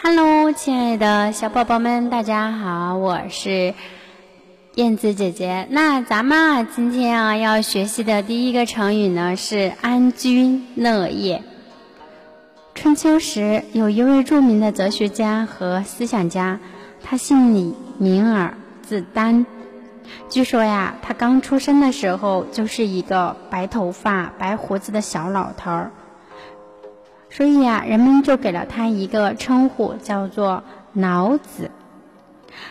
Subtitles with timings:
[0.00, 3.74] Hello，亲爱的小宝宝们，大家好，我是
[4.76, 5.66] 燕子姐姐。
[5.70, 11.42] 那咱们啊，今天啊要学习的第一个成语呢是安居乐业。
[12.76, 16.60] 春秋时有一位著名的哲学家和思想家，
[17.02, 19.46] 他姓李，名耳，字丹。
[20.30, 25.90] 据说呀，他刚出生的时候就是一个白头发、白胡子的小老头儿。
[27.30, 31.70] 所以呀，人们就给了他一个称呼，叫做“老子”。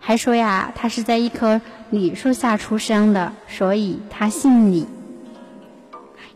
[0.00, 1.60] 还说呀，他是在一棵
[1.90, 4.86] 李树下出生的，所以他姓李。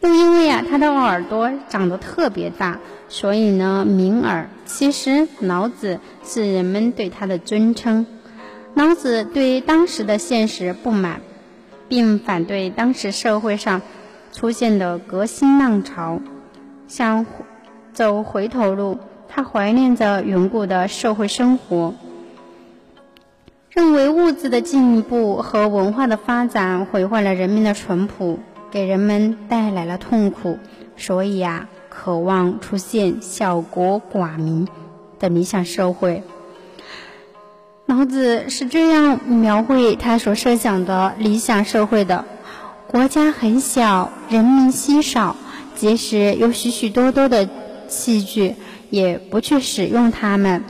[0.00, 4.48] 又因为呀，他的耳朵长得特别大，所以呢，名耳。
[4.64, 8.06] 其实，老子是人们对他的尊称。
[8.74, 11.20] 老子对当时的现实不满，
[11.88, 13.82] 并反对当时社会上
[14.32, 16.20] 出现的革新浪潮，
[16.88, 17.24] 像。
[17.92, 21.94] 走回头路，他怀念着远古的社会生活，
[23.70, 28.38] 认为物质的进步和文化的发展毁坏了人民的淳朴，
[28.70, 30.58] 给人们带来了痛苦，
[30.96, 34.66] 所以呀，渴望出现小国寡民
[35.18, 36.22] 的理想社会。
[37.86, 42.24] 老子是这样描绘他所设想的理想社会的：
[42.86, 45.36] 国家很小，人民稀少，
[45.74, 47.48] 即使有许许多多的。
[47.90, 48.54] 器具
[48.88, 50.64] 也不去使用它们，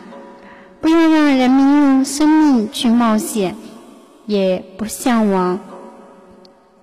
[0.80, 3.54] 不要让人民用生命去冒险，
[4.26, 5.60] 也不向往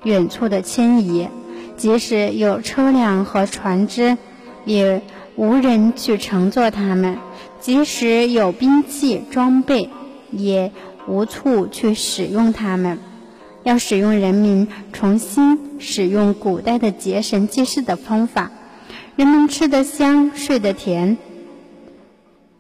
[0.03, 1.27] 远处的迁移。
[1.75, 4.17] 即使有车辆和船只，
[4.65, 5.01] 也
[5.35, 7.15] 无人去乘坐它们；
[7.59, 9.89] 即使有兵器装备，
[10.31, 10.71] 也
[11.07, 12.99] 无处去使用它们。
[13.63, 18.49] 要使用人民重新使用古代的结绳记事的方法。
[19.17, 21.17] 人们吃得香，睡得甜，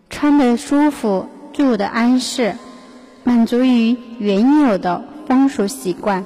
[0.09, 2.55] 穿得舒服，住得安适，
[3.23, 6.25] 满足于原有的风俗习惯。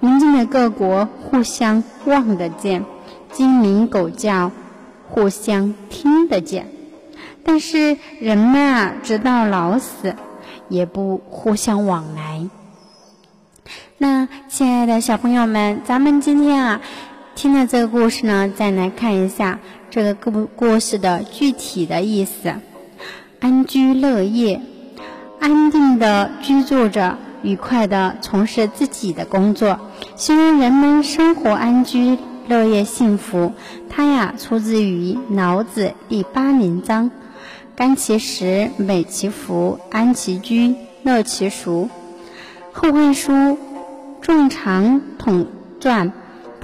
[0.00, 2.86] 邻近的各国互相望得见，
[3.32, 4.50] 鸡鸣狗叫，
[5.10, 6.68] 互相听得见。
[7.44, 10.16] 但是人们啊，直到老死，
[10.70, 12.48] 也不互相往来。
[13.98, 16.80] 那亲爱的小朋友们，咱们今天啊。
[17.36, 19.58] 听了这个故事呢，再来看一下
[19.90, 22.54] 这个故故事的具体的意思。
[23.40, 24.62] 安居乐业，
[25.38, 29.78] 安定的居住着，愉快的从事自己的工作，
[30.16, 33.52] 形容人们生活安居乐业幸福。
[33.90, 37.10] 它呀，出自于《老子》第八名章
[37.76, 41.90] ：“甘其食，美其服，安其居，乐其俗。”
[42.78, 43.32] 《后汉书·
[44.22, 45.46] 仲长统
[45.78, 46.08] 传》。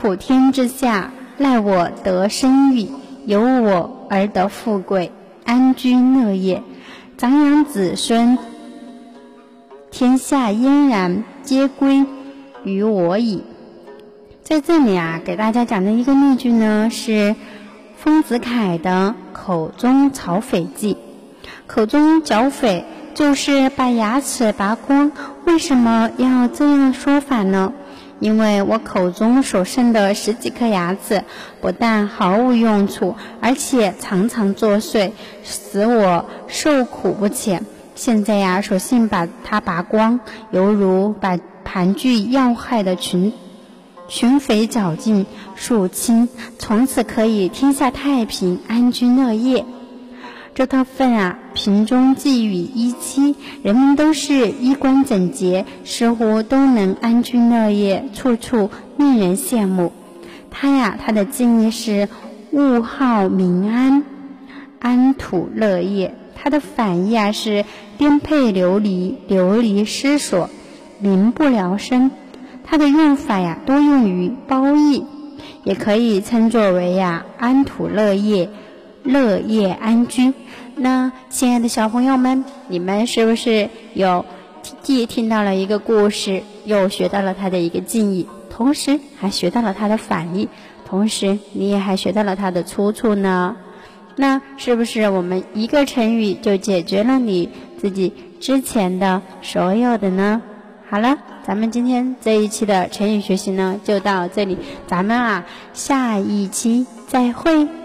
[0.03, 2.89] 普天之下，赖我得生育，
[3.25, 5.13] 由我而得富贵，
[5.45, 6.61] 安居乐业，
[7.17, 8.37] 长养子孙，
[9.93, 12.05] 天下嫣然，皆归
[12.65, 13.45] 于我矣。
[14.43, 17.37] 在这里啊，给大家讲的一个例句呢，是
[17.97, 20.95] 丰子恺的《口中剿匪记》。
[21.69, 22.85] 口中剿匪
[23.15, 25.13] 就是把牙齿拔光，
[25.45, 27.73] 为什么要这样说法呢？
[28.23, 31.25] 因为我口中所剩的十几颗牙齿，
[31.61, 35.11] 不但毫无用处，而且常常作祟，
[35.43, 37.67] 使我受苦不浅。
[37.97, 40.21] 现在呀，索性把它拔光，
[40.53, 43.33] 犹如把盘踞要害的群
[44.07, 46.29] 群匪绞尽肃清，
[46.61, 49.65] 从此可以天下太平，安居乐业。
[50.55, 58.69] 这套粪啊，瓶中寄予一妻，人们都是衣冠整洁，似乎都能安居乐业，处处
[58.99, 59.93] 令人羡慕。
[60.51, 62.07] 他呀，他的建议是
[62.51, 64.05] 物好民安，
[64.79, 66.15] 安土乐业。
[66.35, 67.65] 他的反义啊是
[67.97, 70.51] 颠沛流离，流离失所，
[70.99, 72.11] 民不聊生。
[72.63, 75.07] 他的用法呀，多用于褒义，
[75.65, 78.51] 也可以称作为呀安土乐业。
[79.03, 80.33] 乐业安居。
[80.75, 84.25] 那亲爱的小朋友们，你们是不是有
[84.83, 90.49] 既听到了一个故事，又学到了它的一个近义，同时还学到了它的反义，
[90.87, 93.57] 同时你也还学到了它的出处呢？
[94.17, 97.49] 那是不是我们一个成语就解决了你
[97.79, 100.43] 自己之前的所有的呢？
[100.89, 107.82] 好了，咱们今天这一期的成语学习呢，就到这里，咱们啊下一期再会。